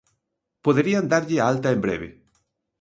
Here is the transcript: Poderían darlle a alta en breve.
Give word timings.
Poderían 0.65 1.05
darlle 1.13 1.37
a 1.39 1.45
alta 1.53 1.67
en 1.75 1.79
breve. 1.85 2.07